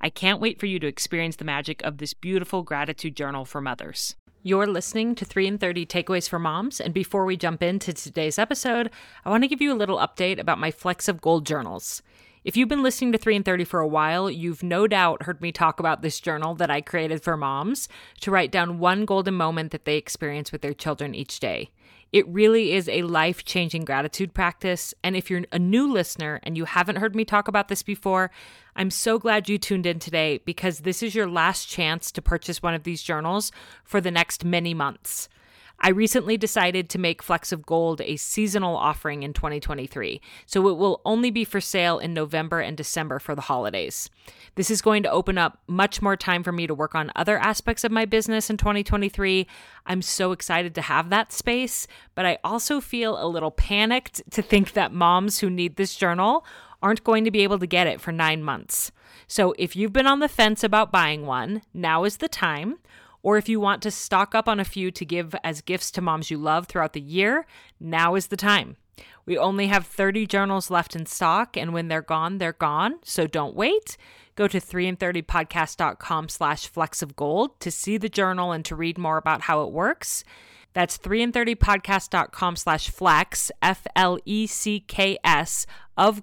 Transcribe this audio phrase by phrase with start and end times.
[0.00, 3.60] I can't wait for you to experience the magic of this beautiful gratitude journal for
[3.60, 4.14] mothers.
[4.42, 8.38] You're listening to 3 in 30 Takeaways for Moms, and before we jump into today's
[8.38, 8.90] episode,
[9.24, 12.02] I want to give you a little update about my Flecks of Gold journals.
[12.44, 15.40] If you've been listening to 3 in 30 for a while, you've no doubt heard
[15.40, 17.88] me talk about this journal that I created for moms
[18.20, 21.70] to write down one golden moment that they experience with their children each day.
[22.12, 24.94] It really is a life changing gratitude practice.
[25.02, 28.30] And if you're a new listener and you haven't heard me talk about this before,
[28.78, 32.62] I'm so glad you tuned in today because this is your last chance to purchase
[32.62, 33.50] one of these journals
[33.84, 35.30] for the next many months.
[35.80, 40.76] I recently decided to make Flecks of Gold a seasonal offering in 2023, so it
[40.76, 44.10] will only be for sale in November and December for the holidays.
[44.54, 47.38] This is going to open up much more time for me to work on other
[47.38, 49.46] aspects of my business in 2023.
[49.86, 54.42] I'm so excited to have that space, but I also feel a little panicked to
[54.42, 56.44] think that moms who need this journal
[56.82, 58.92] aren't going to be able to get it for nine months.
[59.26, 62.78] So if you've been on the fence about buying one, now is the time.
[63.22, 66.00] Or if you want to stock up on a few to give as gifts to
[66.00, 67.44] moms you love throughout the year,
[67.80, 68.76] now is the time.
[69.26, 73.00] We only have 30 journals left in stock, and when they're gone, they're gone.
[73.02, 73.96] So don't wait.
[74.36, 79.16] Go to 3in30podcast.com slash flecks of gold to see the journal and to read more
[79.16, 80.22] about how it works.
[80.72, 85.66] That's 3in30podcast.com slash flecks, F L E C K S,
[85.96, 86.22] of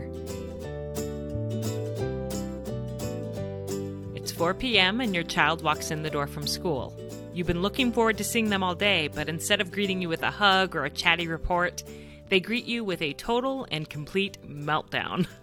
[4.41, 6.99] 4 p.m., and your child walks in the door from school.
[7.31, 10.23] You've been looking forward to seeing them all day, but instead of greeting you with
[10.23, 11.83] a hug or a chatty report,
[12.29, 15.27] they greet you with a total and complete meltdown.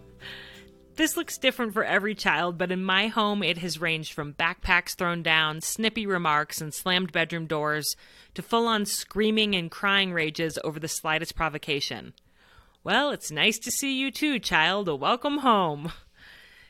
[0.96, 4.96] This looks different for every child, but in my home it has ranged from backpacks
[4.96, 7.94] thrown down, snippy remarks, and slammed bedroom doors
[8.34, 12.14] to full on screaming and crying rages over the slightest provocation.
[12.82, 14.88] Well, it's nice to see you too, child.
[15.00, 15.92] Welcome home.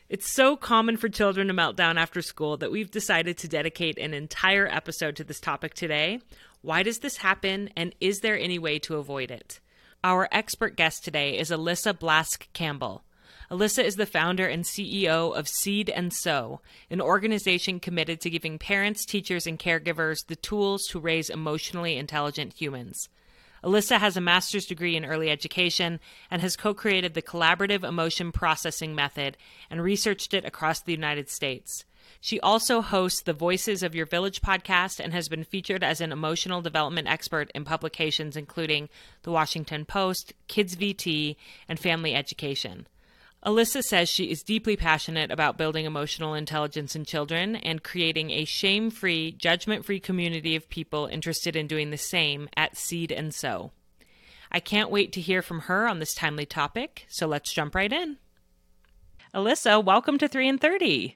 [0.09, 3.99] It's so common for children to melt down after school that we've decided to dedicate
[3.99, 6.19] an entire episode to this topic today.
[6.63, 9.59] Why does this happen, and is there any way to avoid it?
[10.03, 13.03] Our expert guest today is Alyssa Blask Campbell.
[13.51, 16.59] Alyssa is the founder and CEO of Seed and Sow,
[16.89, 22.53] an organization committed to giving parents, teachers, and caregivers the tools to raise emotionally intelligent
[22.59, 23.09] humans.
[23.63, 25.99] Alyssa has a master's degree in early education
[26.31, 29.37] and has co created the collaborative emotion processing method
[29.69, 31.85] and researched it across the United States.
[32.21, 36.11] She also hosts the Voices of Your Village podcast and has been featured as an
[36.11, 38.89] emotional development expert in publications including
[39.23, 41.35] The Washington Post, Kids VT,
[41.67, 42.87] and Family Education.
[43.45, 48.43] Alyssa says she is deeply passionate about building emotional intelligence in children and creating a
[48.43, 53.33] shame free, judgment free community of people interested in doing the same at Seed and
[53.33, 53.71] Sow.
[54.51, 57.93] I can't wait to hear from her on this timely topic, so let's jump right
[57.93, 58.17] in.
[59.33, 61.15] Alyssa, welcome to 3 in 30.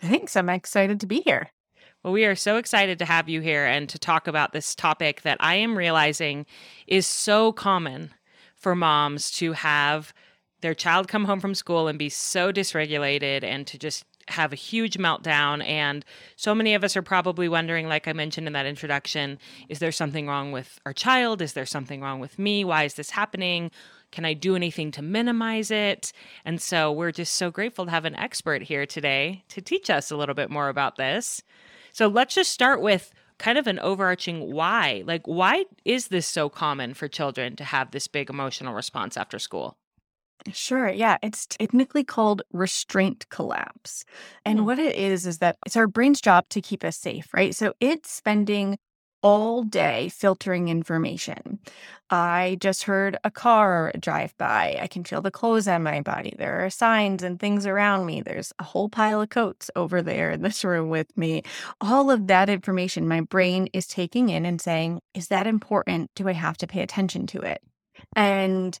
[0.00, 0.36] Thanks.
[0.36, 1.50] I'm excited to be here.
[2.02, 5.22] Well, we are so excited to have you here and to talk about this topic
[5.22, 6.46] that I am realizing
[6.86, 8.10] is so common
[8.56, 10.14] for moms to have
[10.62, 14.56] their child come home from school and be so dysregulated and to just have a
[14.56, 15.64] huge meltdown.
[15.66, 16.04] And
[16.36, 19.38] so many of us are probably wondering like i mentioned in that introduction
[19.68, 21.42] is there something wrong with our child?
[21.42, 22.64] Is there something wrong with me?
[22.64, 23.70] Why is this happening?
[24.12, 26.12] Can i do anything to minimize it?
[26.44, 30.10] And so we're just so grateful to have an expert here today to teach us
[30.10, 31.42] a little bit more about this.
[31.92, 35.02] So let's just start with kind of an overarching why.
[35.04, 39.38] Like, why is this so common for children to have this big emotional response after
[39.38, 39.76] school?
[40.50, 40.88] Sure.
[40.88, 41.18] Yeah.
[41.22, 44.04] It's technically called restraint collapse.
[44.44, 44.64] And Hmm.
[44.64, 47.54] what it is, is that it's our brain's job to keep us safe, right?
[47.54, 48.78] So it's spending
[49.24, 51.60] all day filtering information.
[52.10, 54.76] I just heard a car drive by.
[54.80, 56.34] I can feel the clothes on my body.
[56.36, 58.20] There are signs and things around me.
[58.20, 61.44] There's a whole pile of coats over there in this room with me.
[61.80, 66.10] All of that information my brain is taking in and saying, is that important?
[66.16, 67.62] Do I have to pay attention to it?
[68.16, 68.76] And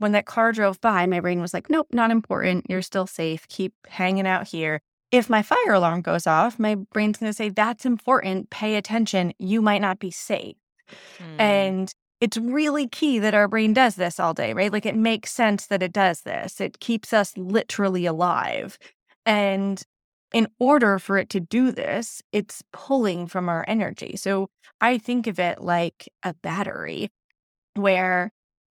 [0.00, 2.66] when that car drove by, my brain was like, nope, not important.
[2.68, 3.46] You're still safe.
[3.48, 4.80] Keep hanging out here.
[5.12, 8.48] If my fire alarm goes off, my brain's going to say, that's important.
[8.48, 9.34] Pay attention.
[9.38, 10.56] You might not be safe.
[11.18, 11.40] Hmm.
[11.40, 14.72] And it's really key that our brain does this all day, right?
[14.72, 16.60] Like it makes sense that it does this.
[16.60, 18.78] It keeps us literally alive.
[19.26, 19.82] And
[20.32, 24.16] in order for it to do this, it's pulling from our energy.
[24.16, 24.48] So
[24.80, 27.10] I think of it like a battery
[27.74, 28.30] where,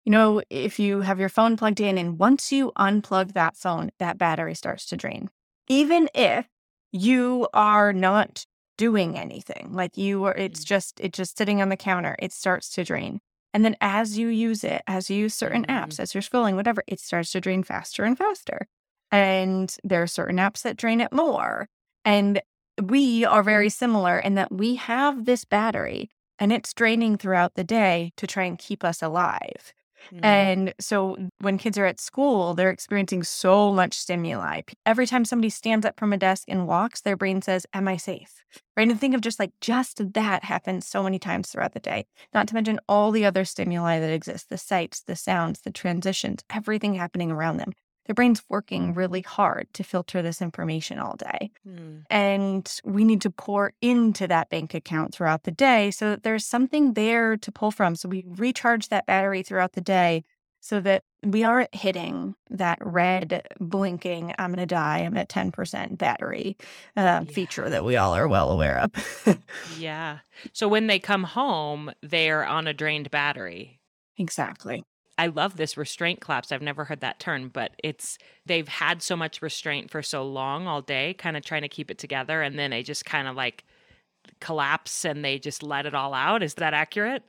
[0.08, 3.90] you know, if you have your phone plugged in and once you unplug that phone,
[3.98, 5.28] that battery starts to drain.
[5.68, 6.46] Even if
[6.92, 8.46] you are not
[8.78, 10.66] doing anything, like you are, it's Mm.
[10.66, 13.20] just, it's just sitting on the counter, it starts to drain.
[13.52, 15.76] And then as you use it, as you use certain Mhm.
[15.76, 18.66] apps, as you're scrolling, whatever, it starts to drain faster and faster.
[19.12, 21.68] And there are certain apps that drain it more.
[22.06, 22.40] And
[22.82, 26.08] we are very similar in that we have this battery
[26.38, 29.74] and it's draining throughout the day to try and keep us alive.
[30.10, 30.24] Hmm.
[30.24, 34.62] And so when kids are at school, they're experiencing so much stimuli.
[34.86, 37.96] Every time somebody stands up from a desk and walks, their brain says, Am I
[37.96, 38.42] safe?
[38.76, 38.88] Right.
[38.88, 42.48] And think of just like just that happens so many times throughout the day, not
[42.48, 46.94] to mention all the other stimuli that exist the sights, the sounds, the transitions, everything
[46.94, 47.72] happening around them.
[48.08, 51.50] Their brain's working really hard to filter this information all day.
[51.62, 51.98] Hmm.
[52.10, 56.44] And we need to pour into that bank account throughout the day so that there's
[56.46, 57.94] something there to pull from.
[57.94, 60.24] So we recharge that battery throughout the day
[60.60, 65.96] so that we aren't hitting that red blinking, I'm going to die, I'm at 10%
[65.98, 66.56] battery
[66.96, 67.24] uh, Yeah.
[67.24, 69.38] feature that we all are well aware of.
[69.78, 70.18] Yeah.
[70.52, 73.80] So when they come home, they're on a drained battery.
[74.16, 74.82] exactly.
[75.18, 76.52] I love this restraint collapse.
[76.52, 78.16] I've never heard that term, but it's
[78.46, 81.90] they've had so much restraint for so long all day, kind of trying to keep
[81.90, 83.64] it together, and then they just kind of like
[84.40, 86.42] collapse and they just let it all out.
[86.42, 87.22] Is that accurate?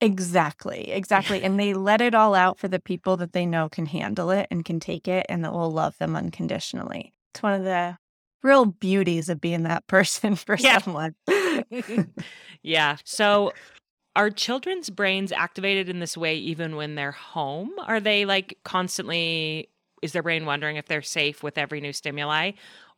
[0.00, 0.90] Exactly.
[0.90, 1.42] Exactly.
[1.44, 4.48] and they let it all out for the people that they know can handle it
[4.50, 7.14] and can take it and that will love them unconditionally.
[7.32, 7.96] It's one of the
[8.42, 10.78] real beauties of being that person for Yeah.
[10.78, 11.14] someone.
[12.62, 12.96] yeah.
[13.04, 13.52] So
[14.14, 17.72] are children's brains activated in this way even when they're home?
[17.86, 19.68] Are they like constantly
[20.02, 22.52] is their brain wondering if they're safe with every new stimuli?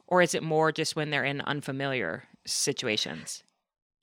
[0.07, 3.43] Or is it more just when they're in unfamiliar situations?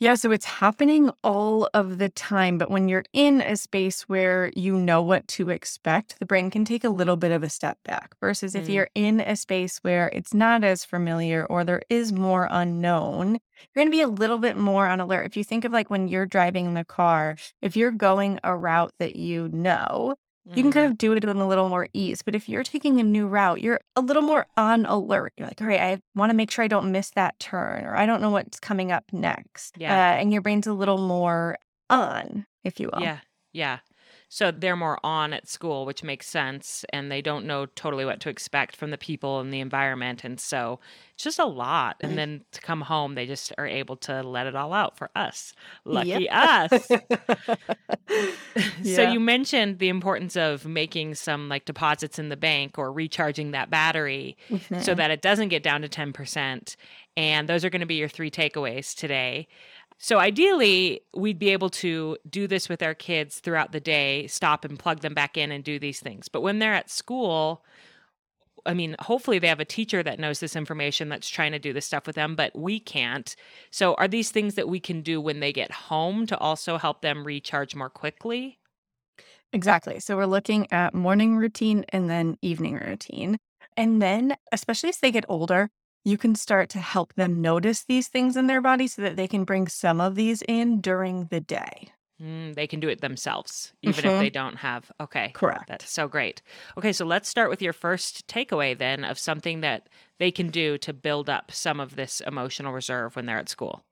[0.01, 2.57] Yeah, so it's happening all of the time.
[2.57, 6.65] But when you're in a space where you know what to expect, the brain can
[6.65, 8.15] take a little bit of a step back.
[8.19, 8.74] Versus if Mm.
[8.74, 13.75] you're in a space where it's not as familiar or there is more unknown, you're
[13.75, 15.27] going to be a little bit more on alert.
[15.27, 18.57] If you think of like when you're driving in the car, if you're going a
[18.57, 20.15] route that you know,
[20.45, 20.91] you can kind Mm.
[20.91, 22.21] of do it with a little more ease.
[22.21, 25.33] But if you're taking a new route, you're a little more on alert.
[25.38, 27.95] You're like, all right, I want to make sure I don't miss that turn, or
[27.95, 29.75] I don't know what's coming up next.
[29.77, 29.93] Yeah.
[29.93, 31.57] Uh, and your brain's a little more
[31.89, 33.01] on, if you will.
[33.01, 33.19] Yeah.
[33.53, 33.79] Yeah.
[34.33, 36.85] So they're more on at school, which makes sense.
[36.93, 40.23] And they don't know totally what to expect from the people and the environment.
[40.23, 40.79] And so
[41.13, 41.97] it's just a lot.
[42.00, 45.09] And then to come home, they just are able to let it all out for
[45.17, 45.53] us.
[45.83, 46.88] Lucky us.
[48.83, 53.51] So you mentioned the importance of making some like deposits in the bank or recharging
[53.51, 54.97] that battery so Mhm.
[54.97, 56.75] that it doesn't get down to 10%.
[57.15, 59.47] And those are going to be your three takeaways today.
[60.03, 64.65] So ideally, we'd be able to do this with our kids throughout the day, stop
[64.65, 66.27] and plug them back in and do these things.
[66.27, 67.63] But when they're at school,
[68.65, 71.72] I mean, hopefully they have a teacher that knows this information that's trying to do
[71.72, 73.36] this stuff with them, but we can't.
[73.70, 77.01] So are these things that we can do when they get home to also help
[77.01, 78.60] them recharge more quickly?
[79.53, 80.00] Exactly.
[80.00, 83.38] So we're looking at morning routine and then evening routine.
[83.77, 85.70] And then, especially as they get older,
[86.03, 89.27] you can start to help them notice these things in their body so that they
[89.27, 91.91] can bring some of these in during the day.
[92.22, 94.17] Mm, they can do it themselves, even if Mhm.
[94.17, 94.91] they don't have.
[95.00, 95.34] Okay.
[95.34, 95.65] Correct.
[95.65, 96.41] That's so great.
[96.77, 99.89] Okay, so let's start with your first takeaway then of something that
[100.20, 103.86] they can do to build up some of this emotional reserve when they're at school.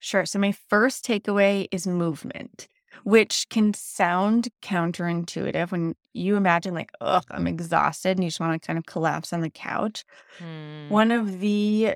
[0.00, 0.24] Sure.
[0.26, 2.68] So my first takeaway is movement,
[3.04, 8.60] which can sound counterintuitive when you imagine like, oh, I'm exhausted and you just want
[8.60, 10.04] to kind of collapse on the couch.
[10.38, 10.88] Hmm.
[10.88, 11.94] One of the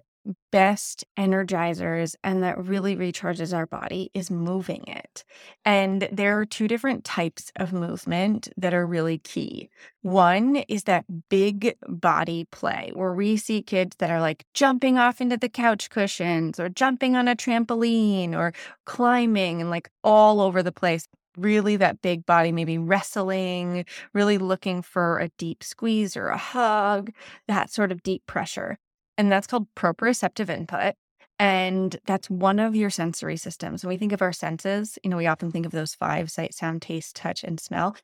[0.50, 5.24] best energizers and that really recharges our body is moving it.
[5.64, 9.70] And there are two different types of movement that are really key.
[10.02, 15.20] One is that big body play where we see kids that are like jumping off
[15.20, 18.52] into the couch cushions or jumping on a trampoline or
[18.84, 24.82] climbing and like all over the place really that big body, maybe wrestling, really looking
[24.82, 27.10] for a deep squeeze or a hug,
[27.48, 28.78] that sort of deep pressure
[29.18, 30.94] and that's called proprioceptive input.
[31.38, 33.82] And that's one of your sensory systems.
[33.82, 36.54] When we think of our senses, you know, we often think of those five sight,
[36.54, 37.96] sound, taste, touch, and smell.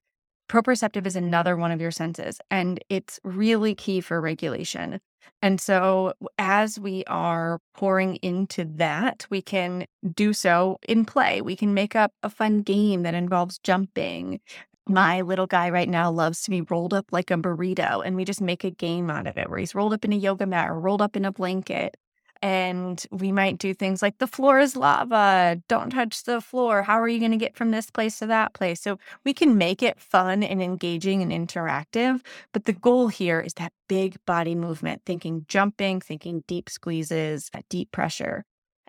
[0.48, 4.98] Proprioceptive is another one of your senses, and it's really key for regulation.
[5.42, 11.42] And so, as we are pouring into that, we can do so in play.
[11.42, 14.40] We can make up a fun game that involves jumping,
[14.88, 18.24] my little guy right now loves to be rolled up like a burrito, and we
[18.24, 20.70] just make a game out of it where he's rolled up in a yoga mat
[20.70, 21.96] or rolled up in a blanket.
[22.40, 26.82] And we might do things like the floor is lava, don't touch the floor.
[26.82, 28.80] How are you going to get from this place to that place?
[28.80, 32.20] So we can make it fun and engaging and interactive.
[32.52, 37.90] But the goal here is that big body movement, thinking jumping, thinking deep squeezes, deep
[37.90, 38.44] pressure.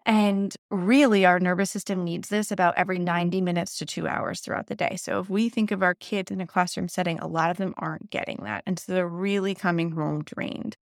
[0.05, 4.67] And really, our nervous system needs this about every 90 minutes to two hours throughout
[4.67, 4.95] the day.
[4.95, 7.73] So, if we think of our kids in a classroom setting, a lot of them
[7.77, 8.63] aren't getting that.
[8.65, 10.77] And so they're really coming home drained.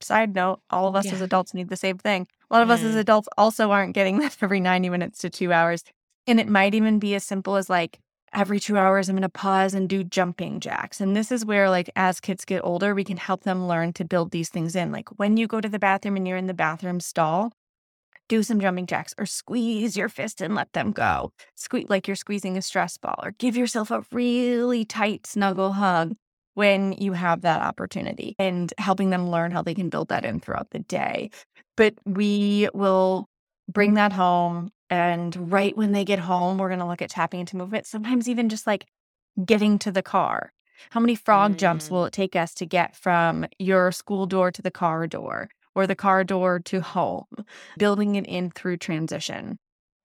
[0.00, 1.12] Side note, all of us yeah.
[1.12, 2.26] as adults need the same thing.
[2.50, 2.72] A lot of mm.
[2.72, 5.84] us as adults also aren't getting that every 90 minutes to two hours.
[6.26, 7.98] And it might even be as simple as like,
[8.32, 11.00] every two hours, I'm going to pause and do jumping jacks.
[11.00, 14.04] And this is where, like, as kids get older, we can help them learn to
[14.04, 14.92] build these things in.
[14.92, 17.52] Like, when you go to the bathroom and you're in the bathroom stall,
[18.28, 21.32] do some jumping jacks or squeeze your fist and let them go.
[21.54, 26.14] Squeeze like you're squeezing a stress ball or give yourself a really tight snuggle hug
[26.54, 30.40] when you have that opportunity and helping them learn how they can build that in
[30.40, 31.30] throughout the day.
[31.76, 33.28] But we will
[33.68, 37.40] bring that home and right when they get home, we're going to look at tapping
[37.40, 38.86] into movement, sometimes even just like
[39.44, 40.52] getting to the car.
[40.90, 41.56] How many frog mm.
[41.56, 45.48] jumps will it take us to get from your school door to the car door?
[45.76, 47.26] Or the car door to home,
[47.78, 49.58] building it in through transition.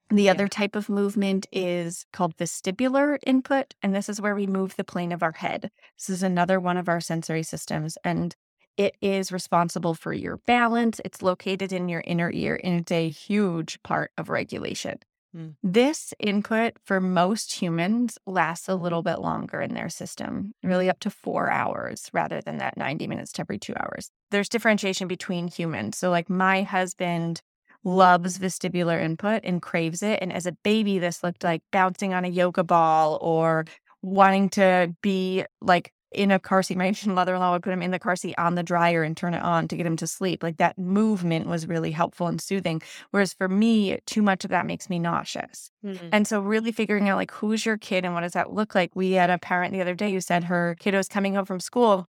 [0.09, 0.31] The yeah.
[0.31, 4.83] other type of movement is called vestibular input, and this is where we move the
[4.83, 5.71] plane of our head.
[5.97, 8.35] This is another one of our sensory systems, and
[8.75, 10.99] it is responsible for your balance.
[11.05, 14.99] It's located in your inner ear, and it's a huge part of regulation.
[15.35, 15.55] Mm.
[15.63, 21.00] This input for most humans lasts a little bit longer in their system, really up
[21.01, 24.11] to four hours rather than that 90 minutes to every two hours.
[24.31, 25.97] There's differentiation between humans.
[25.97, 27.41] So, like, my husband
[27.83, 30.19] loves vestibular input and craves it.
[30.21, 33.65] And as a baby, this looked like bouncing on a yoga ball or
[34.01, 36.77] wanting to be like in a car seat.
[36.77, 39.41] My mother-in-law would put him in the car seat on the dryer and turn it
[39.41, 40.44] on to get him to sleep.
[40.44, 42.82] Like that movement was really helpful and soothing.
[43.12, 45.72] Whereas for me, too much of that makes me nauseous.
[45.86, 46.08] Mm-hmm.
[46.12, 48.96] And so really figuring out like who's your kid and what does that look like?
[48.96, 51.60] We had a parent the other day who said her kiddo was coming home from
[51.60, 52.08] school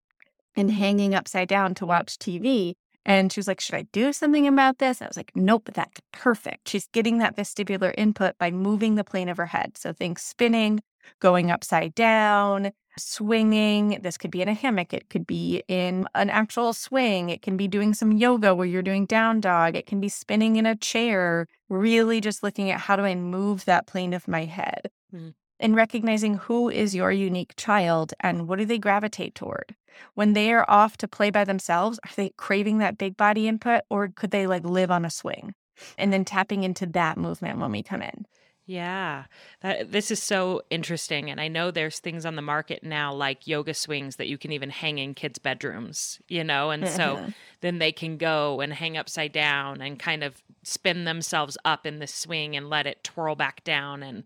[0.56, 2.74] and hanging upside down to watch TV.
[3.04, 5.02] And she was like, Should I do something about this?
[5.02, 6.70] I was like, Nope, that's perfect.
[6.70, 9.78] She's getting that vestibular input by moving the plane of her head.
[9.78, 10.82] So things spinning,
[11.20, 14.00] going upside down, swinging.
[14.02, 14.94] This could be in a hammock.
[14.94, 17.30] It could be in an actual swing.
[17.30, 19.76] It can be doing some yoga where you're doing down dog.
[19.76, 23.66] It can be spinning in a chair, really just looking at how do I move
[23.66, 25.34] that plane of my head mm.
[25.60, 29.76] and recognizing who is your unique child and what do they gravitate toward.
[30.14, 33.82] When they are off to play by themselves, are they craving that big body input
[33.90, 35.54] or could they like live on a swing?
[35.98, 38.26] And then tapping into that movement when we come in.
[38.66, 39.26] Yeah,
[39.62, 41.30] that, this is so interesting.
[41.30, 44.52] And I know there's things on the market now like yoga swings that you can
[44.52, 46.70] even hang in kids' bedrooms, you know?
[46.70, 47.26] And so
[47.62, 52.00] then they can go and hang upside down and kind of spin themselves up in
[52.00, 54.04] the swing and let it twirl back down.
[54.04, 54.24] And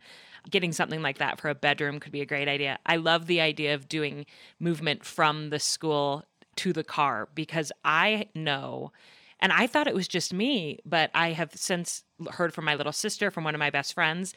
[0.50, 2.78] getting something like that for a bedroom could be a great idea.
[2.86, 4.26] I love the idea of doing
[4.60, 6.24] movement from the school
[6.58, 8.92] to the car because I know
[9.40, 12.92] and I thought it was just me, but I have since heard from my little
[12.92, 14.34] sister, from one of my best friends,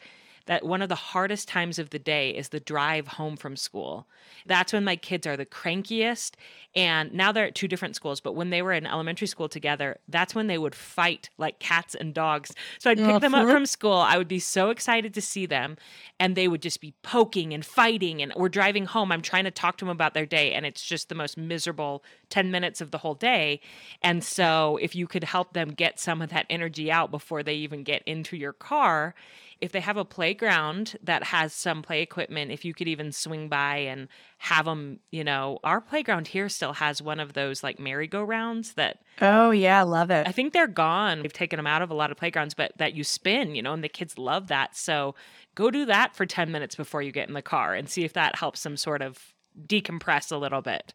[0.49, 4.07] that one of the hardest times of the day is the drive home from school.
[4.47, 6.31] That's when my kids are the crankiest.
[6.75, 9.99] And now they're at two different schools, but when they were in elementary school together,
[10.07, 12.51] that's when they would fight like cats and dogs.
[12.79, 13.93] So I'd pick them up from school.
[13.93, 15.77] I would be so excited to see them,
[16.19, 18.19] and they would just be poking and fighting.
[18.19, 19.11] And we're driving home.
[19.11, 22.03] I'm trying to talk to them about their day, and it's just the most miserable
[22.29, 23.61] 10 minutes of the whole day.
[24.01, 27.53] And so if you could help them get some of that energy out before they
[27.53, 29.13] even get into your car,
[29.61, 33.49] if they have a playground that has some play equipment, if you could even swing
[33.49, 37.79] by and have them, you know, our playground here still has one of those like
[37.79, 38.99] merry-go-rounds that.
[39.21, 40.27] Oh, yeah, I love it.
[40.27, 41.21] I think they're gone.
[41.21, 43.73] We've taken them out of a lot of playgrounds, but that you spin, you know,
[43.73, 44.77] and the kids love that.
[44.77, 45.15] So
[45.55, 48.13] go do that for 10 minutes before you get in the car and see if
[48.13, 49.33] that helps them sort of
[49.67, 50.93] decompress a little bit.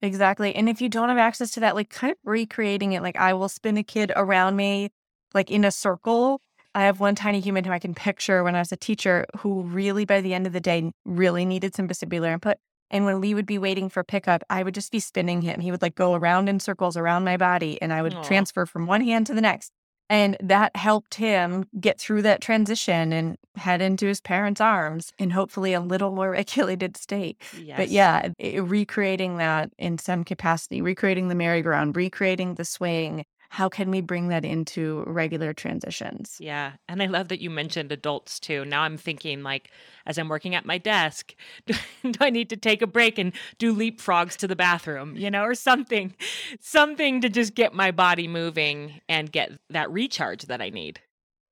[0.00, 0.52] Exactly.
[0.56, 3.32] And if you don't have access to that, like kind of recreating it, like I
[3.34, 4.90] will spin a kid around me,
[5.34, 6.40] like in a circle.
[6.74, 9.62] I have one tiny human who I can picture when I was a teacher who
[9.62, 12.56] really, by the end of the day, really needed some vestibular input.
[12.90, 15.60] And when we would be waiting for pickup, I would just be spinning him.
[15.60, 18.24] He would like go around in circles around my body and I would Aww.
[18.24, 19.72] transfer from one hand to the next.
[20.10, 25.30] And that helped him get through that transition and head into his parents' arms in
[25.30, 27.40] hopefully a little more regulated state.
[27.58, 27.78] Yes.
[27.78, 33.68] But yeah, it, recreating that in some capacity, recreating the merry-go-round, recreating the swing, how
[33.68, 36.38] can we bring that into regular transitions?
[36.40, 36.72] Yeah.
[36.88, 38.64] And I love that you mentioned adults too.
[38.64, 39.70] Now I'm thinking, like,
[40.06, 41.34] as I'm working at my desk,
[41.66, 41.74] do
[42.18, 45.54] I need to take a break and do leapfrogs to the bathroom, you know, or
[45.54, 46.14] something,
[46.60, 51.00] something to just get my body moving and get that recharge that I need?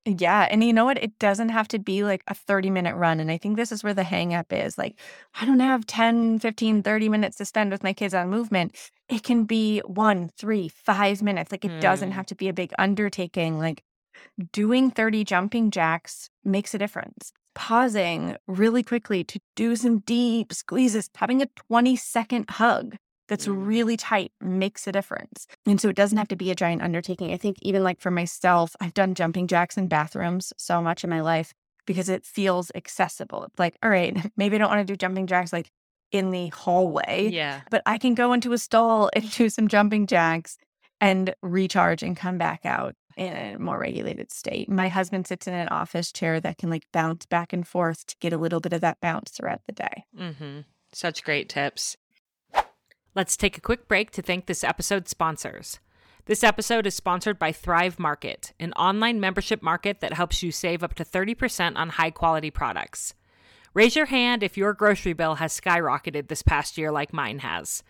[0.05, 0.47] Yeah.
[0.49, 1.01] And you know what?
[1.01, 3.19] It doesn't have to be like a 30 minute run.
[3.19, 4.77] And I think this is where the hang up is.
[4.77, 4.99] Like,
[5.39, 8.75] I don't have 10, 15, 30 minutes to spend with my kids on movement.
[9.09, 11.51] It can be one, three, five minutes.
[11.51, 11.81] Like, it mm.
[11.81, 13.59] doesn't have to be a big undertaking.
[13.59, 13.83] Like,
[14.51, 17.31] doing 30 jumping jacks makes a difference.
[17.53, 22.95] Pausing really quickly to do some deep squeezes, having a 20 second hug
[23.31, 25.47] that's really tight makes a difference.
[25.65, 27.31] And so it doesn't have to be a giant undertaking.
[27.31, 31.09] I think even like for myself, I've done jumping jacks in bathrooms so much in
[31.09, 31.53] my life
[31.85, 33.45] because it feels accessible.
[33.45, 35.71] It's like, all right, maybe I don't want to do jumping jacks like
[36.11, 37.29] in the hallway.
[37.31, 37.61] Yeah.
[37.69, 40.57] But I can go into a stall and do some jumping jacks
[40.99, 44.67] and recharge and come back out in a more regulated state.
[44.67, 48.15] My husband sits in an office chair that can like bounce back and forth to
[48.19, 50.03] get a little bit of that bounce throughout the day.
[50.19, 50.59] Mm-hmm.
[50.91, 51.95] Such great tips.
[53.13, 55.81] Let's take a quick break to thank this episode's sponsors.
[56.27, 60.81] This episode is sponsored by Thrive Market, an online membership market that helps you save
[60.81, 63.13] up to 30% on high quality products.
[63.73, 67.83] Raise your hand if your grocery bill has skyrocketed this past year like mine has.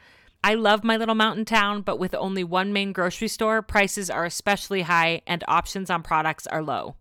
[0.44, 4.26] I love my little mountain town, but with only one main grocery store, prices are
[4.26, 6.96] especially high and options on products are low.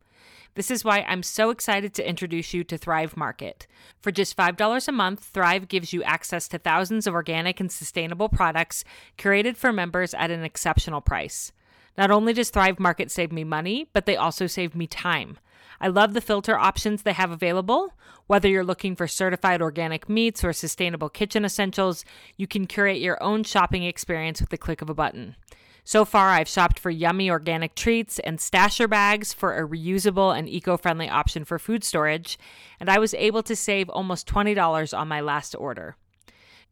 [0.61, 3.67] This is why I'm so excited to introduce you to Thrive Market.
[4.03, 8.29] For just $5 a month, Thrive gives you access to thousands of organic and sustainable
[8.29, 8.85] products
[9.17, 11.53] curated for members at an exceptional price.
[11.97, 15.39] Not only does Thrive Market save me money, but they also save me time.
[15.81, 17.95] I love the filter options they have available.
[18.27, 22.05] Whether you're looking for certified organic meats or sustainable kitchen essentials,
[22.37, 25.37] you can curate your own shopping experience with the click of a button.
[25.85, 30.49] So far, I've shopped for yummy organic treats and stasher bags for a reusable and
[30.49, 32.39] eco friendly option for food storage,
[32.79, 35.97] and I was able to save almost $20 on my last order.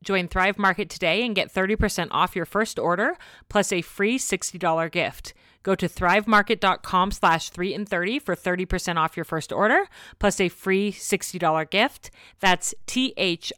[0.02, 3.16] Join Thrive Market today and get 30% off your first order
[3.48, 5.34] plus a free $60 gift.
[5.62, 9.86] Go to thrivemarket.com slash 3 in 30 for 30% off your first order
[10.18, 12.10] plus a free $60 gift.
[12.40, 13.52] That's T-H-R-I-V-E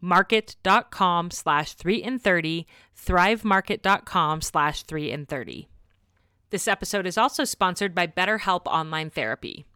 [0.00, 2.66] market.com slash 3 in 30,
[2.96, 5.68] thrivemarket.com slash 3 in 30.
[6.50, 9.66] This episode is also sponsored by BetterHelp Online Therapy.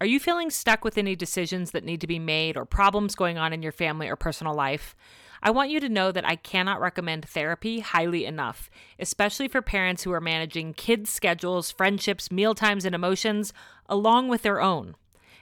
[0.00, 3.36] Are you feeling stuck with any decisions that need to be made or problems going
[3.36, 4.94] on in your family or personal life?
[5.42, 10.02] I want you to know that I cannot recommend therapy highly enough, especially for parents
[10.02, 13.52] who are managing kids' schedules, friendships, meal times, and emotions
[13.88, 14.96] along with their own.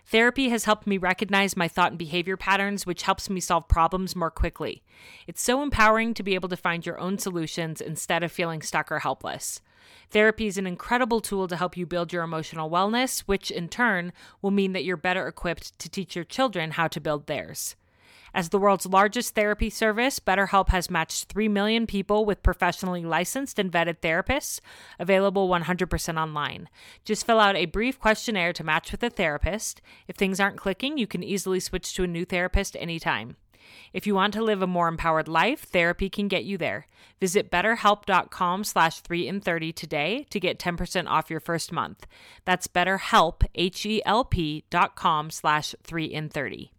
[0.08, 4.14] Therapy has helped me recognize my thought and behavior patterns, which helps me solve problems
[4.14, 4.84] more quickly.
[5.26, 8.92] It's so empowering to be able to find your own solutions instead of feeling stuck
[8.92, 9.60] or helpless.
[10.10, 14.12] Therapy is an incredible tool to help you build your emotional wellness, which in turn
[14.40, 17.74] will mean that you're better equipped to teach your children how to build theirs.
[18.36, 23.58] As the world's largest therapy service, BetterHelp has matched 3 million people with professionally licensed
[23.58, 24.60] and vetted therapists,
[24.98, 26.68] available 100% online.
[27.02, 29.80] Just fill out a brief questionnaire to match with a therapist.
[30.06, 33.36] If things aren't clicking, you can easily switch to a new therapist anytime.
[33.94, 36.88] If you want to live a more empowered life, therapy can get you there.
[37.18, 42.06] Visit betterhelp.com slash 3 in 30 today to get 10% off your first month.
[42.44, 46.72] That's betterhelp, H-E-L-P dot com slash 3 in 30.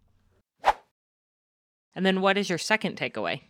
[1.97, 3.41] And then what is your second takeaway?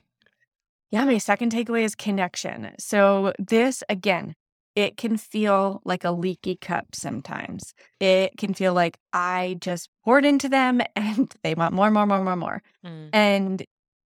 [0.89, 2.71] Yeah, my second takeaway is connection.
[2.79, 4.35] So this, again,
[4.73, 7.73] it can feel like a leaky cup sometimes.
[7.99, 12.23] It can feel like I just poured into them and they want more, more, more,
[12.23, 12.63] more, more.
[12.85, 13.09] Mm.
[13.11, 13.63] And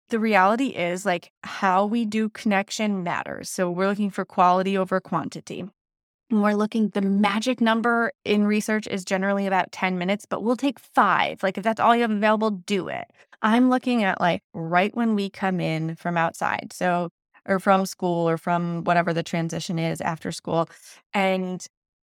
[0.08, 3.50] the reality is like how we do connection matters.
[3.50, 5.66] So we're looking for quality over quantity.
[6.30, 10.78] we're looking, the magic number in research is generally about 10 minutes, but we'll take
[10.78, 11.42] five.
[11.42, 13.06] Like if that's all you have available, do it.
[13.42, 16.72] I'm looking at like right when we come in from outside.
[16.72, 17.10] So,
[17.46, 20.68] or from school or from whatever the transition is after school.
[21.14, 21.64] And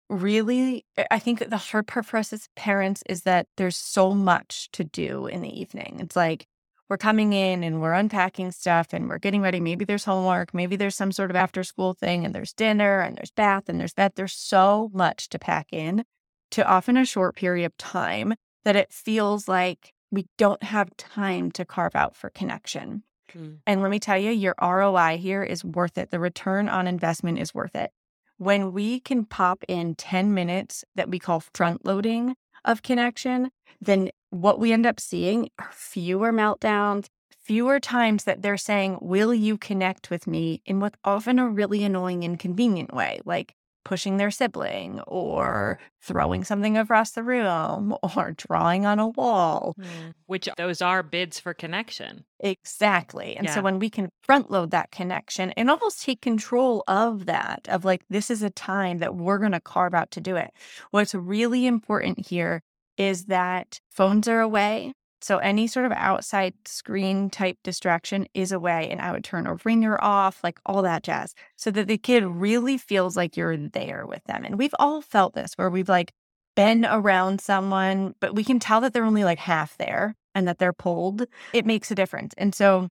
[0.09, 4.69] really, I think the hard part for us as parents is that there's so much
[4.73, 5.99] to do in the evening.
[6.01, 6.45] It's like,
[6.89, 9.59] we're coming in and we're unpacking stuff and we're getting ready.
[9.59, 13.17] Maybe there's homework, maybe there's some sort of after school thing, and there's dinner and
[13.17, 14.11] there's bath and there's bed.
[14.15, 16.03] There's so much to pack in
[16.51, 21.51] to often a short period of time that it feels like we don't have time
[21.51, 23.01] to carve out for connection.
[23.35, 23.57] Mm.
[23.65, 26.11] And let me tell you, your ROI here is worth it.
[26.11, 27.91] The return on investment is worth it.
[28.37, 33.49] When we can pop in 10 minutes that we call front loading of connection,
[33.81, 39.33] then what we end up seeing are fewer meltdowns, fewer times that they're saying, Will
[39.33, 44.17] you connect with me in what's often a really annoying, and inconvenient way, like pushing
[44.17, 49.75] their sibling or throwing something across the room or drawing on a wall.
[49.79, 52.25] Mm, which those are bids for connection.
[52.39, 53.35] Exactly.
[53.35, 53.55] And yeah.
[53.55, 57.85] so when we can front load that connection and almost take control of that, of
[57.85, 60.51] like, this is a time that we're going to carve out to do it.
[60.91, 62.61] What's really important here
[62.97, 64.93] is that phones are away.
[65.23, 69.55] So any sort of outside screen type distraction is away, and I would turn a
[69.63, 74.05] ringer off, like all that jazz, so that the kid really feels like you're there
[74.05, 74.43] with them.
[74.43, 76.11] And we've all felt this where we've like
[76.55, 80.59] been around someone, but we can tell that they're only like half there and that
[80.59, 81.25] they're pulled.
[81.53, 82.33] It makes a difference.
[82.37, 82.89] And so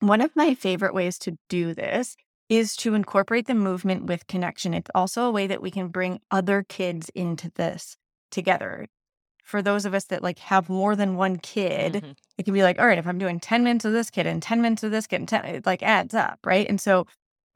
[0.00, 2.16] one of my favorite ways to do this
[2.48, 4.72] is to incorporate the movement with connection.
[4.72, 7.96] It's also a way that we can bring other kids into this
[8.30, 8.86] together
[9.46, 12.10] for those of us that like have more than one kid, mm-hmm.
[12.36, 14.42] it can be like, all right, if I'm doing 10 minutes of this kid and
[14.42, 16.68] 10 minutes of this kid, and 10, it like adds up, right?
[16.68, 17.06] And so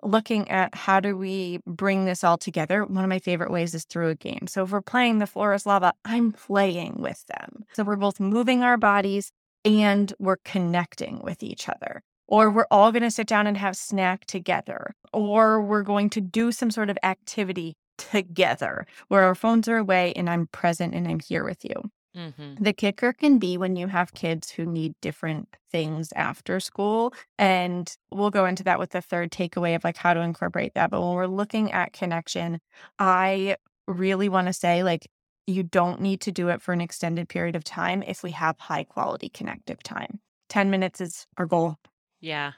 [0.04, 3.84] looking at how do we bring this all together, one of my favorite ways is
[3.84, 4.46] through a game.
[4.46, 7.64] So if we're playing the floor is lava, I'm playing with them.
[7.72, 9.32] So we're both moving our bodies
[9.64, 12.02] and we're connecting with each other.
[12.28, 14.94] Or we're all going to sit down and have snack together.
[15.12, 17.74] Or we're going to do some sort of activity
[18.10, 21.90] together where our phones are away and I'm present and I'm here with you.
[22.16, 22.62] Mm-hmm.
[22.62, 27.14] The kicker can be when you have kids who need different things after school.
[27.38, 30.90] And we'll go into that with the third takeaway of like how to incorporate that.
[30.90, 32.60] But when we're looking at connection,
[32.98, 35.08] I really want to say, like,
[35.46, 38.58] you don't need to do it for an extended period of time if we have
[38.58, 40.20] high quality connective time.
[40.48, 41.76] 10 minutes is our goal.
[42.20, 42.52] Yeah,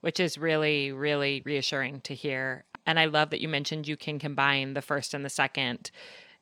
[0.00, 2.64] which is really, really reassuring to hear.
[2.88, 5.90] And I love that you mentioned you can combine the first and the second,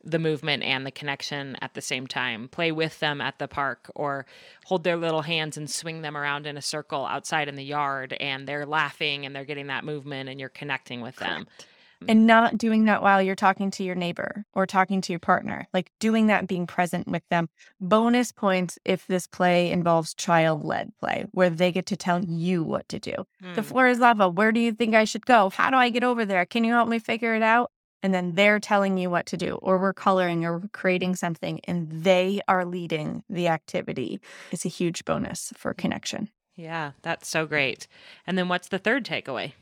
[0.04, 2.46] the movement and the connection at the same time.
[2.46, 4.26] Play with them at the park or
[4.64, 8.16] hold their little hands and swing them around in a circle outside in the yard.
[8.20, 11.46] And they're laughing and they're getting that movement and you're connecting with them.
[11.46, 11.60] Correct.
[11.62, 11.75] Mm.
[12.08, 15.66] And not doing that while you're talking to your neighbor or talking to your partner,
[15.72, 17.48] like doing that, being present with them.
[17.80, 22.62] Bonus points if this play involves child led play, where they get to tell you
[22.62, 23.14] what to do.
[23.42, 23.54] Mm.
[23.54, 24.28] The floor is lava.
[24.28, 25.50] Where do you think I should go?
[25.50, 26.46] How do I get over there?
[26.46, 27.70] Can you help me figure it out?
[28.02, 31.60] And then they're telling you what to do, or we're coloring or we're creating something,
[31.64, 34.20] and they are leading the activity.
[34.52, 36.28] It's a huge bonus for connection.
[36.54, 37.88] Yeah, that's so great.
[38.26, 39.52] And then what's the third takeaway?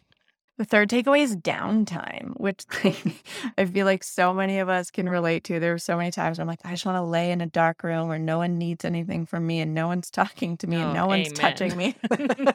[0.56, 2.64] The third takeaway is downtime, which
[3.58, 5.58] I feel like so many of us can relate to.
[5.58, 7.82] There are so many times I'm like, I just want to lay in a dark
[7.82, 10.90] room where no one needs anything from me and no one's talking to me and
[10.90, 11.96] oh, no one's touching me.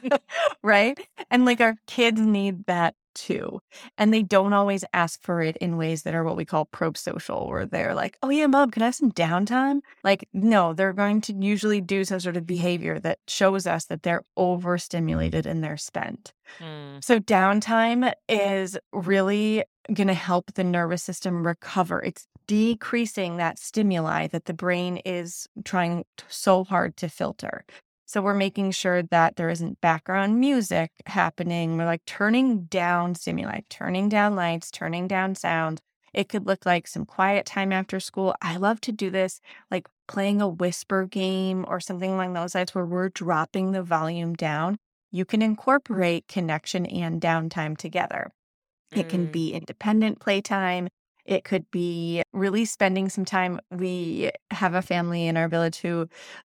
[0.62, 0.98] right.
[1.30, 3.60] And like our kids need that too.
[3.98, 6.92] And they don't always ask for it in ways that are what we call pro
[6.94, 9.80] social, where they're like, oh, yeah, mom, can I have some downtime?
[10.02, 14.02] Like, no, they're going to usually do some sort of behavior that shows us that
[14.02, 16.32] they're overstimulated and they're spent.
[16.58, 17.02] Mm.
[17.04, 22.02] So, downtime is really going to help the nervous system recover.
[22.02, 27.64] It's decreasing that stimuli that the brain is trying so hard to filter.
[28.10, 31.76] So we're making sure that there isn't background music happening.
[31.76, 35.80] We're like turning down stimuli, turning down lights, turning down sound.
[36.12, 38.34] It could look like some quiet time after school.
[38.42, 42.74] I love to do this, like playing a whisper game or something along those lines
[42.74, 44.78] where we're dropping the volume down.
[45.12, 48.32] You can incorporate connection and downtime together.
[48.90, 49.32] It can mm.
[49.32, 50.88] be independent playtime.
[51.30, 53.60] It could be really spending some time.
[53.70, 56.08] We have a family in our village who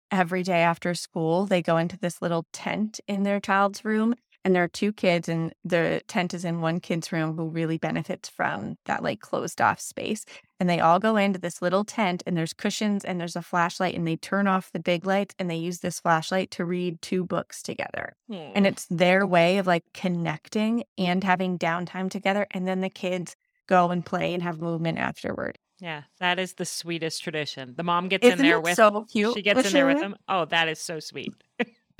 [0.09, 4.15] every day after school, they go into this little tent in their child's room.
[4.43, 7.77] And there are two kids, and the tent is in one kid's room who really
[7.77, 10.25] benefits from that like closed off space.
[10.59, 13.93] And they all go into this little tent, and there's cushions and there's a flashlight,
[13.93, 17.23] and they turn off the big lights and they use this flashlight to read two
[17.23, 18.13] books together.
[18.55, 22.47] And it's their way of like connecting and having downtime together.
[22.49, 23.35] And then the kids
[23.71, 25.57] go and play and have movement afterward.
[25.79, 27.73] Yeah, that is the sweetest tradition.
[27.75, 29.33] The mom gets Isn't in there it with so cute?
[29.33, 30.15] she gets in there with them.
[30.27, 31.33] Oh, that is so sweet.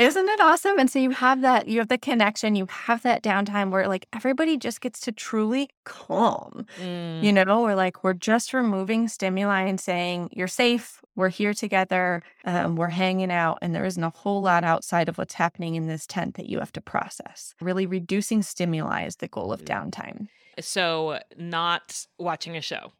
[0.02, 0.80] Isn't it awesome?
[0.80, 4.08] And so you have that, you have the connection, you have that downtime where like
[4.16, 6.66] everybody just gets to truly calm.
[6.80, 11.54] Mm, You know, we're like, we're just removing stimuli and saying, you're safe, we're here
[11.54, 15.76] together, um, we're hanging out, and there isn't a whole lot outside of what's happening
[15.76, 17.54] in this tent that you have to process.
[17.62, 20.30] Really reducing stimuli is the goal of downtime.
[20.60, 22.94] So, not watching a show.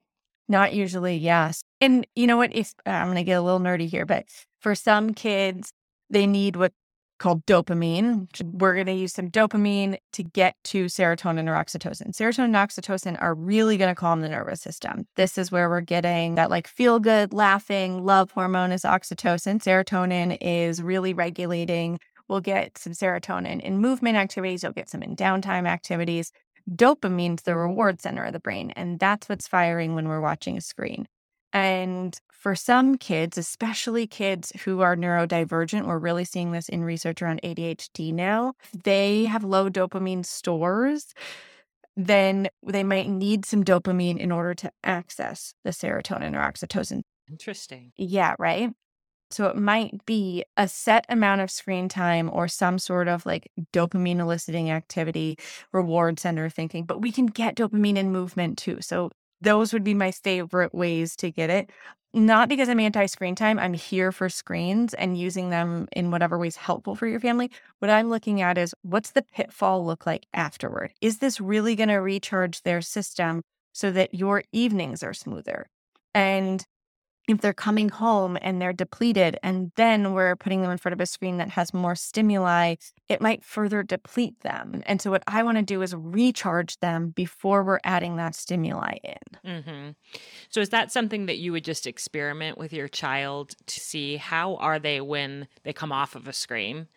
[0.48, 1.64] Not usually, yes.
[1.80, 2.54] And you know what?
[2.56, 4.26] If I'm going to get a little nerdy here, but
[4.60, 5.72] for some kids,
[6.12, 6.74] they need what
[7.22, 8.28] called dopamine.
[8.44, 12.12] We're going to use some dopamine to get to serotonin or oxytocin.
[12.12, 15.08] Serotonin and oxytocin are really going to calm the nervous system.
[15.16, 19.62] This is where we're getting that like feel good, laughing, love hormone is oxytocin.
[19.62, 22.00] Serotonin is really regulating.
[22.28, 24.64] We'll get some serotonin in movement activities.
[24.64, 26.32] You'll get some in downtime activities.
[26.70, 30.62] Dopamine's the reward center of the brain, and that's what's firing when we're watching a
[30.62, 31.08] screen.
[31.54, 37.22] And for some kids, especially kids who are neurodivergent, we're really seeing this in research
[37.22, 38.54] around ADHD now.
[38.84, 41.14] They have low dopamine stores,
[41.96, 47.02] then they might need some dopamine in order to access the serotonin or oxytocin.
[47.30, 47.92] Interesting.
[47.98, 48.72] Yeah, right.
[49.30, 53.50] So it might be a set amount of screen time or some sort of like
[53.72, 55.38] dopamine eliciting activity,
[55.72, 58.80] reward center thinking, but we can get dopamine in movement too.
[58.82, 59.12] So
[59.42, 61.70] those would be my favorite ways to get it.
[62.14, 66.38] Not because I'm anti screen time, I'm here for screens and using them in whatever
[66.38, 67.50] ways helpful for your family.
[67.80, 70.92] What I'm looking at is what's the pitfall look like afterward?
[71.00, 75.68] Is this really going to recharge their system so that your evenings are smoother?
[76.14, 76.66] And
[77.28, 81.02] if they're coming home and they're depleted and then we're putting them in front of
[81.02, 82.76] a screen that has more stimuli,
[83.10, 84.82] it might further deplete them.
[84.86, 88.98] And so what I want to do is recharge them before we're adding that stimuli
[89.04, 89.40] in.
[89.44, 89.90] hmm
[90.50, 94.56] So, is that something that you would just experiment with your child to see how
[94.58, 96.88] are they when they come off of a screen?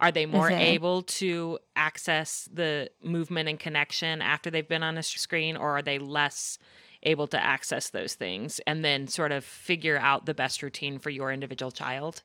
[0.00, 0.58] Are they more Mhm.
[0.58, 5.82] able to access the movement and connection after they've been on a screen, or are
[5.82, 6.58] they less
[7.04, 8.60] able to access those things?
[8.66, 12.22] And then sort of figure out the best routine for your individual child.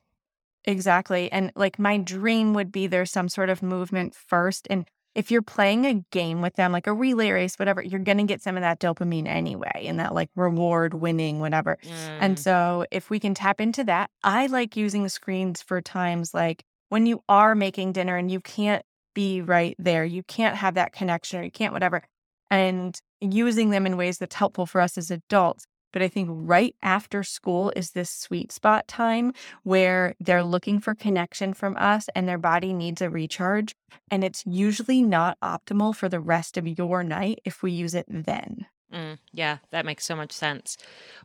[0.64, 1.30] Exactly.
[1.32, 4.66] And like my dream would be there's some sort of movement first.
[4.70, 8.18] And if you're playing a game with them, like a relay race, whatever, you're going
[8.18, 11.78] to get some of that dopamine anyway and that like reward winning, whatever.
[12.18, 16.34] And Mm, so if we can tap into that, I like using screens for times
[16.34, 20.74] like when you are making dinner and you can't be right there, you can't have
[20.74, 22.02] that connection or you can't whatever,
[22.50, 25.64] and using them in ways that's helpful for us as adults.
[25.92, 29.32] But I think right after school is this sweet spot time
[29.64, 33.74] where they're looking for connection from us and their body needs a recharge.
[34.10, 38.06] And it's usually not optimal for the rest of your night if we use it
[38.08, 38.66] then.
[38.92, 40.76] mm, yeah, that makes so much sense.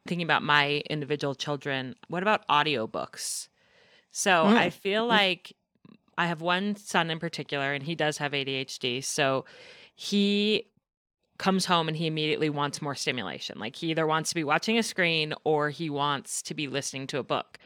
[0.08, 3.50] Thinking about my individual children, what about audiobooks?
[4.12, 4.72] So I Mm.
[4.72, 5.54] feel like
[6.18, 9.02] I have one son in particular, and he does have ADHD.
[9.02, 9.46] So
[9.96, 10.68] he
[11.38, 13.60] comes home and he immediately wants more stimulation.
[13.60, 17.08] Like he either wants to be watching a screen or he wants to be listening
[17.08, 17.58] to a book.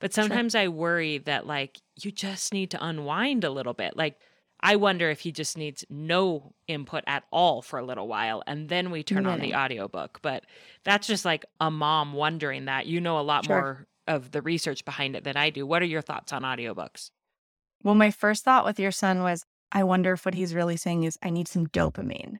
[0.00, 0.24] But Sure.
[0.24, 3.96] sometimes I worry that, like, you just need to unwind a little bit.
[3.96, 4.18] Like,
[4.60, 8.68] I wonder if he just needs no input at all for a little while and
[8.68, 10.20] then we turn on the audiobook.
[10.22, 10.44] But
[10.84, 12.86] that's just like a mom wondering that.
[12.86, 13.54] You know a lot Sure.
[13.60, 15.66] more of the research behind it than I do.
[15.66, 17.10] What are your thoughts on audiobooks?
[17.82, 21.04] Well, my first thought with your son was, I wonder if what he's really saying
[21.04, 22.38] is, I need some dopamine.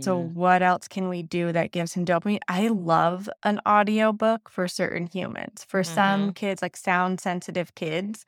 [0.00, 2.40] So, Mm, what else can we do that gives him dopamine?
[2.48, 5.64] I love an audiobook for certain humans.
[5.68, 6.34] For some mhm.
[6.34, 8.26] kids, like sound sensitive kids,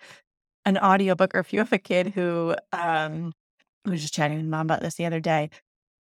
[0.64, 3.32] an audiobook, or if you have a kid who, um,
[3.86, 5.50] I was just chatting with mom about this the other day.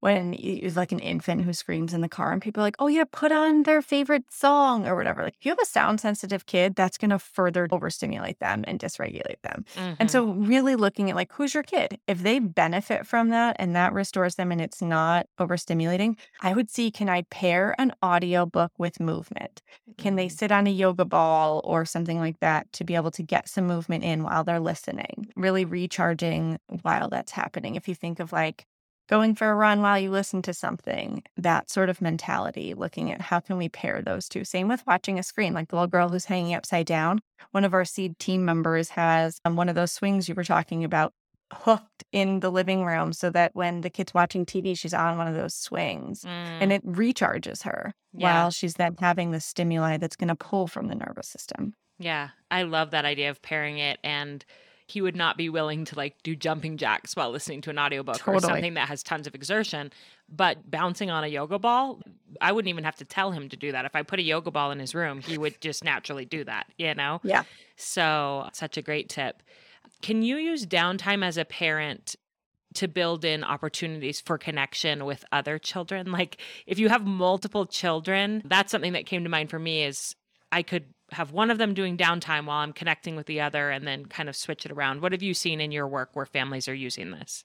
[0.05, 2.85] When it's like an infant who screams in the car, and people are like, oh,
[2.87, 5.23] yeah, put on their favorite song or whatever.
[5.23, 8.79] Like, if you have a sound sensitive kid, that's going to further overstimulate them and
[8.79, 9.65] dysregulate them.
[9.99, 10.11] And Mhm.
[10.11, 11.99] so, really looking at like, who's your kid?
[12.07, 16.69] If they benefit from that and that restores them and it's not overstimulating, I would
[16.69, 19.63] see can I pair an audiobook with movement?
[19.97, 20.29] Can they Mm.
[20.29, 23.65] sit on a yoga ball or something like that to be able to get some
[23.65, 25.27] movement in while they're listening?
[25.35, 27.75] Really recharging while that's happening.
[27.75, 28.65] If you think of like,
[29.07, 33.21] Going for a run while you listen to something, that sort of mentality, looking at
[33.21, 34.43] how can we pair those two.
[34.43, 37.73] Same with watching a screen, like the little girl who's hanging upside down one of
[37.73, 41.13] our seed team members has um, one of those swings you were talking about
[41.53, 45.27] hooked in the living room so that when the kid's watching TV, she's on one
[45.27, 48.43] of those swings and Mm, it recharges her yeah.
[48.43, 51.73] while she's then having the stimuli that's going to pull from the nervous system.
[51.97, 53.99] Yeah, I love that idea of pairing it.
[54.03, 54.43] And
[54.87, 58.17] he would not be willing to like do jumping jacks while listening to an audiobook
[58.17, 58.37] Totally.
[58.37, 59.91] or something that has tons of exertion.
[60.29, 62.01] But bouncing on a yoga ball,
[62.39, 63.85] I wouldn't even have to tell him to do that.
[63.85, 66.67] If I put a yoga ball in his room, he would just naturally do that,
[66.77, 67.19] you know?
[67.23, 67.43] Yeah.
[67.77, 69.41] So, such a great tip.
[70.01, 72.15] Can you use downtime as a parent
[72.75, 76.11] to build in opportunities for connection with other children?
[76.11, 80.15] Like, if you have multiple children, that's something that came to mind for me is
[80.51, 83.87] I could have one of them doing downtime while I'm connecting with the other and
[83.87, 85.01] then kind of switch it around.
[85.01, 87.43] What have you seen in your work where families are using this?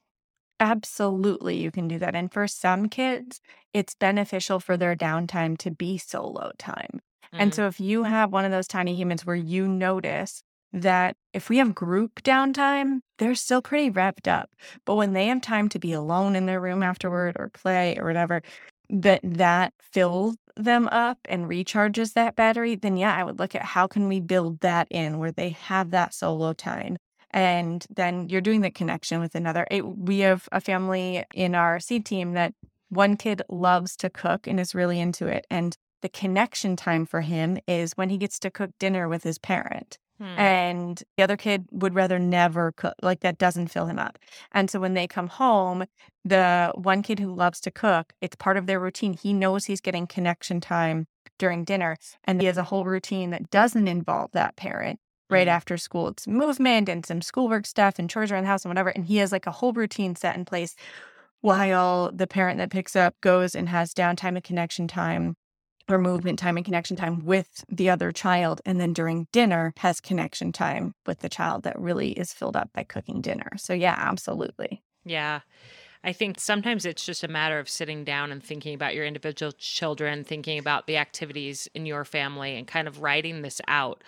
[0.59, 2.15] Absolutely, you can do that.
[2.15, 3.41] And for some kids,
[3.73, 7.01] it's beneficial for their downtime to be solo time.
[7.39, 10.43] And Mm, so if you have one of those tiny humans where you notice
[10.73, 14.51] that if we have group downtime, they're still pretty wrapped up.
[14.85, 18.05] But when they have time to be alone in their room afterward or play or
[18.05, 18.43] whatever,
[18.91, 23.63] that that fills them up and recharges that battery, then yeah, I would look at
[23.63, 26.97] how can we build that in where they have that solo time.
[27.33, 29.67] And then you're doing the connection with another.
[29.71, 32.55] It, we have a family in our seed team that
[32.89, 35.47] one kid loves to cook and is really into it.
[35.49, 39.39] And the connection time for him is when he gets to cook dinner with his
[39.39, 39.99] parent.
[40.21, 40.39] Hmm.
[40.39, 44.19] And the other kid would rather never cook, like that doesn't fill him up.
[44.53, 45.85] And so when they come home,
[46.25, 49.15] the one kid who loves to cook, it's part of their routine.
[49.15, 51.07] He knows he's getting connection time
[51.39, 55.01] during dinner, and he has a whole routine that doesn't involve that parent.
[55.31, 55.53] Right Mm.
[55.53, 58.91] after school, it's movement and some schoolwork stuff and chores around the house and whatever.
[58.91, 60.75] And he has like a whole routine set in place
[61.41, 65.37] while the parent that picks up goes and has downtime and connection time
[65.93, 68.61] or movement time and connection time with the other child.
[68.65, 72.73] And then during dinner has connection time with the child that really is filled up
[72.73, 73.51] by cooking dinner.
[73.57, 74.83] So, yeah, absolutely.
[75.05, 75.41] Yeah.
[76.03, 79.53] I think sometimes it's just a matter of sitting down and thinking about your individual
[79.53, 84.03] children, thinking about the activities in your family, and kind of writing this out.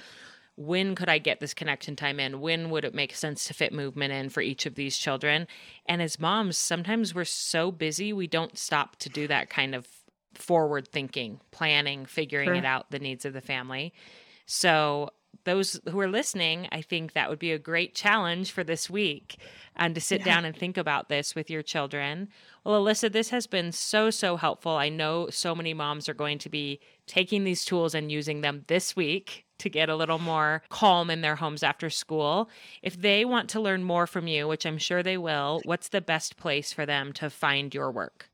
[0.57, 2.41] When could I get this connection time in?
[2.41, 5.47] When would it make sense to fit movement in for each of these children?
[5.87, 9.87] And as moms, sometimes we're so busy, we don't stop to do that kind of
[10.35, 12.55] forward thinking, planning, figuring Sure.
[12.57, 13.93] it out, the needs of the family.
[14.47, 15.11] So,
[15.45, 19.39] those who are listening, I think that would be a great challenge for this week
[19.75, 20.25] and to sit Yeah.
[20.25, 22.29] down and think about this with your children.
[22.65, 24.73] Well, Alyssa, this has been so, so helpful.
[24.73, 28.65] I know so many moms are going to be taking these tools and using them
[28.69, 32.51] this week to get a little more calm in their homes after school.
[32.83, 36.01] If they want to learn more from you, which I'm sure they will, what's the
[36.03, 38.29] best place for them to find your work?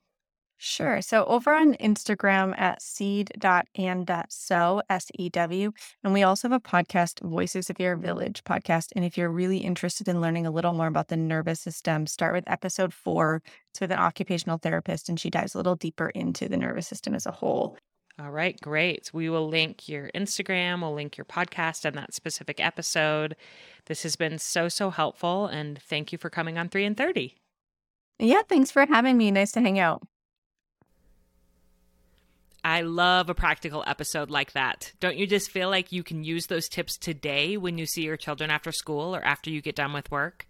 [0.61, 1.01] Sure.
[1.01, 5.73] So over on Instagram at seed.and.sew, S E W.
[6.03, 8.89] And we also have a podcast, Voices of Your Village podcast.
[8.97, 12.35] And if you're really interested in learning a little more about the nervous system, start
[12.35, 13.41] with episode four.
[13.71, 17.15] It's with an occupational therapist, and she dives a little deeper into the nervous system
[17.15, 17.79] as a whole.
[18.19, 19.13] All right, great.
[19.15, 23.37] We will link your Instagram, we'll link your podcast and that specific episode.
[23.87, 25.47] This has been so, so helpful.
[25.47, 27.37] And thank you for coming on 3 in 30.
[28.19, 29.31] Yeah, thanks for having me.
[29.31, 30.03] Nice to hang out.
[32.69, 34.93] I love a practical episode like that.
[35.01, 38.19] Don't you just feel like you can use those tips today when you see your
[38.19, 40.47] children after school or after you get done with work?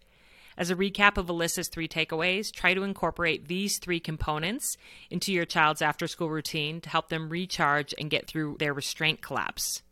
[0.56, 4.76] As a recap of Alyssa's three takeaways, try to incorporate these three components
[5.10, 9.22] into your child's after school routine to help them recharge and get through their restraint
[9.22, 9.84] collapse.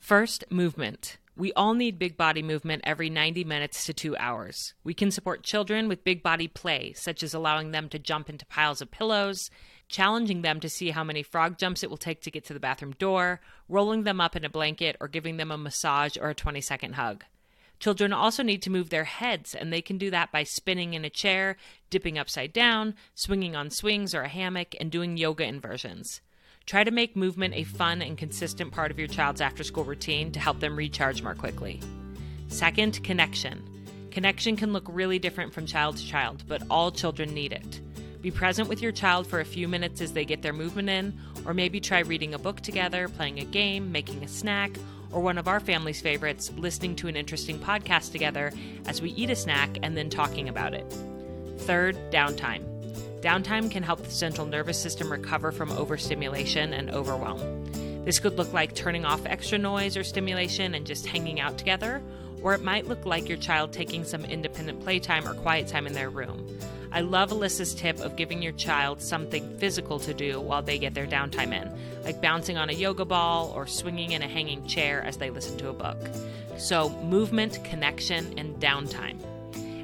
[0.00, 1.18] First, movement.
[1.36, 4.74] We all need big body movement every 90 minutes to two hours.
[4.82, 8.44] We can support children with big body play, such as allowing them to jump into
[8.46, 9.48] piles of pillows,
[9.92, 12.58] challenging them to see how many frog jumps it will take to get to the
[12.58, 16.34] bathroom door, rolling them up in a blanket, or giving them a massage or a
[16.34, 17.24] 20 second hug.
[17.78, 21.04] Children also need to move their heads, and they can do that by spinning in
[21.04, 21.56] a chair,
[21.90, 26.20] dipping upside down, swinging on swings or a hammock, and doing yoga inversions.
[26.64, 30.30] Try to make movement a fun and consistent part of your child's after school routine
[30.32, 31.80] to help them recharge more quickly.
[32.48, 33.68] Second, connection.
[34.12, 37.80] Connection can look really different from child to child, but all children need it.
[38.22, 41.18] Be present with your child for a few minutes as they get their movement in,
[41.44, 44.70] or maybe try reading a book together, playing a game, making a snack,
[45.10, 48.52] or one of our family's favorites, listening to an interesting podcast together
[48.86, 50.86] as we eat a snack and then talking about it.
[51.58, 52.62] Third, downtime.
[53.22, 58.04] Downtime can help the central nervous system recover from overstimulation and overwhelm.
[58.04, 62.00] This could look like turning off extra noise or stimulation and just hanging out together,
[62.40, 65.92] or it might look like your child taking some independent playtime or quiet time in
[65.92, 66.46] their room.
[66.92, 70.92] I love Alyssa's tip of giving your child something physical to do while they get
[70.92, 71.72] their downtime in,
[72.04, 75.56] like bouncing on a yoga ball or swinging in a hanging chair as they listen
[75.58, 75.96] to a book.
[76.58, 79.18] So, movement, connection, and downtime.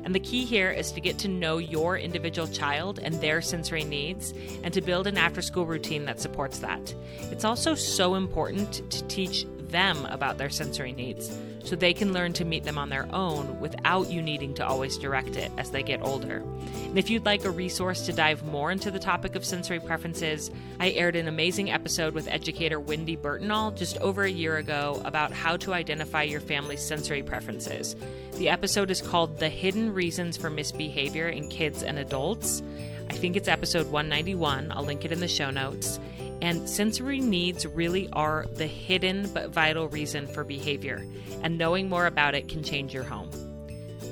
[0.05, 3.85] And the key here is to get to know your individual child and their sensory
[3.85, 4.33] needs
[4.63, 6.95] and to build an after school routine that supports that.
[7.31, 12.33] It's also so important to teach them about their sensory needs so they can learn
[12.33, 15.83] to meet them on their own without you needing to always direct it as they
[15.83, 16.43] get older.
[16.75, 20.51] And if you'd like a resource to dive more into the topic of sensory preferences,
[20.81, 25.33] I aired an amazing episode with educator Wendy Bertagnole just over a year ago about
[25.33, 27.97] how to identify your family's sensory preferences.
[28.37, 32.63] The episode is called The Hidden Reasons for Misbehavior in Kids and Adults.
[33.11, 34.73] I think it's episode 191.
[34.73, 35.99] I'll link it in the show notes.
[36.41, 41.05] And sensory needs really are the hidden but vital reason for behavior,
[41.43, 43.31] and knowing more about it can change your home.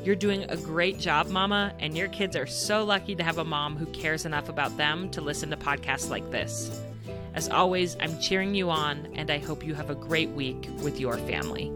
[0.05, 3.45] You're doing a great job, Mama, and your kids are so lucky to have a
[3.45, 6.81] mom who cares enough about them to listen to podcasts like this.
[7.35, 10.99] As always, I'm cheering you on, and I hope you have a great week with
[10.99, 11.73] your family.